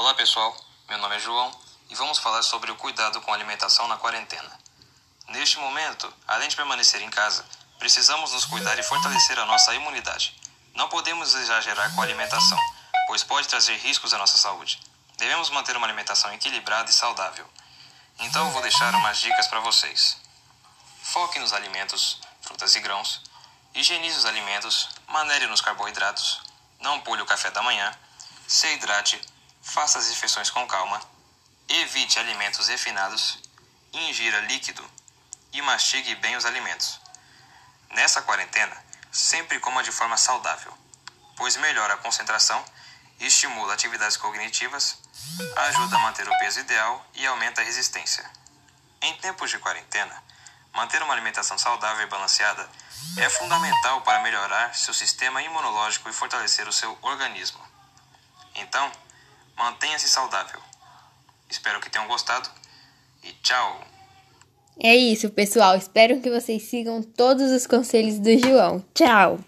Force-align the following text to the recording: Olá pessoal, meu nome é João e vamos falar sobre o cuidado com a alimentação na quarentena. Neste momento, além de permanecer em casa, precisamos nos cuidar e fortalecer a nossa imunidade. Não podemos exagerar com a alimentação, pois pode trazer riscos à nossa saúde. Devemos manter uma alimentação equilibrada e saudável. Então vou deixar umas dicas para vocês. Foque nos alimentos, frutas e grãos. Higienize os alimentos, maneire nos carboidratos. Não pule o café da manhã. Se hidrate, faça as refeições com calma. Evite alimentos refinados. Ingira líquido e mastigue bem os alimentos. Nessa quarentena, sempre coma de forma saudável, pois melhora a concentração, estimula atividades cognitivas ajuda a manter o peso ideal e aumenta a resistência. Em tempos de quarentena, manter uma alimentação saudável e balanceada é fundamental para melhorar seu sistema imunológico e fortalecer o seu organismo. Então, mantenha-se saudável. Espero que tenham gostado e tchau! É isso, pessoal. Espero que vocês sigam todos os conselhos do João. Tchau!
Olá 0.00 0.14
pessoal, 0.14 0.56
meu 0.88 0.96
nome 0.96 1.14
é 1.14 1.18
João 1.18 1.54
e 1.90 1.94
vamos 1.94 2.16
falar 2.16 2.42
sobre 2.42 2.70
o 2.70 2.76
cuidado 2.76 3.20
com 3.20 3.32
a 3.32 3.34
alimentação 3.34 3.86
na 3.86 3.98
quarentena. 3.98 4.50
Neste 5.28 5.58
momento, 5.58 6.10
além 6.26 6.48
de 6.48 6.56
permanecer 6.56 7.02
em 7.02 7.10
casa, 7.10 7.44
precisamos 7.78 8.32
nos 8.32 8.46
cuidar 8.46 8.78
e 8.78 8.82
fortalecer 8.82 9.38
a 9.38 9.44
nossa 9.44 9.74
imunidade. 9.74 10.34
Não 10.74 10.88
podemos 10.88 11.34
exagerar 11.34 11.94
com 11.94 12.00
a 12.00 12.04
alimentação, 12.04 12.58
pois 13.08 13.22
pode 13.22 13.46
trazer 13.46 13.76
riscos 13.76 14.14
à 14.14 14.16
nossa 14.16 14.38
saúde. 14.38 14.80
Devemos 15.18 15.50
manter 15.50 15.76
uma 15.76 15.86
alimentação 15.86 16.32
equilibrada 16.32 16.88
e 16.88 16.94
saudável. 16.94 17.46
Então 18.20 18.50
vou 18.52 18.62
deixar 18.62 18.94
umas 18.94 19.20
dicas 19.20 19.48
para 19.48 19.60
vocês. 19.60 20.16
Foque 21.02 21.38
nos 21.38 21.52
alimentos, 21.52 22.22
frutas 22.40 22.74
e 22.74 22.80
grãos. 22.80 23.20
Higienize 23.74 24.16
os 24.16 24.24
alimentos, 24.24 24.88
maneire 25.08 25.46
nos 25.46 25.60
carboidratos. 25.60 26.40
Não 26.80 27.02
pule 27.02 27.20
o 27.20 27.26
café 27.26 27.50
da 27.50 27.62
manhã. 27.62 27.94
Se 28.48 28.66
hidrate, 28.72 29.20
faça 29.62 29.98
as 29.98 30.08
refeições 30.08 30.50
com 30.50 30.66
calma. 30.66 31.00
Evite 31.68 32.18
alimentos 32.18 32.68
refinados. 32.68 33.38
Ingira 33.92 34.40
líquido 34.40 34.88
e 35.52 35.60
mastigue 35.62 36.14
bem 36.16 36.36
os 36.36 36.44
alimentos. 36.44 37.00
Nessa 37.90 38.22
quarentena, 38.22 38.76
sempre 39.10 39.58
coma 39.58 39.82
de 39.82 39.90
forma 39.90 40.16
saudável, 40.16 40.72
pois 41.36 41.56
melhora 41.56 41.94
a 41.94 41.98
concentração, 41.98 42.64
estimula 43.18 43.74
atividades 43.74 44.16
cognitivas 44.16 44.96
ajuda 45.56 45.96
a 45.96 46.00
manter 46.00 46.28
o 46.28 46.38
peso 46.38 46.60
ideal 46.60 47.04
e 47.14 47.26
aumenta 47.26 47.60
a 47.60 47.64
resistência. 47.64 48.28
Em 49.02 49.14
tempos 49.16 49.50
de 49.50 49.58
quarentena, 49.58 50.22
manter 50.72 51.02
uma 51.02 51.12
alimentação 51.12 51.58
saudável 51.58 52.04
e 52.04 52.08
balanceada 52.08 52.68
é 53.16 53.28
fundamental 53.28 54.02
para 54.02 54.20
melhorar 54.20 54.74
seu 54.74 54.92
sistema 54.92 55.42
imunológico 55.42 56.08
e 56.08 56.12
fortalecer 56.12 56.68
o 56.68 56.72
seu 56.72 56.96
organismo. 57.02 57.60
Então, 58.54 58.90
mantenha-se 59.60 60.08
saudável. 60.08 60.58
Espero 61.48 61.80
que 61.80 61.90
tenham 61.90 62.08
gostado 62.08 62.48
e 63.22 63.32
tchau! 63.42 63.84
É 64.82 64.96
isso, 64.96 65.28
pessoal. 65.28 65.76
Espero 65.76 66.20
que 66.22 66.30
vocês 66.30 66.62
sigam 66.62 67.02
todos 67.02 67.50
os 67.50 67.66
conselhos 67.66 68.18
do 68.18 68.38
João. 68.38 68.82
Tchau! 68.94 69.38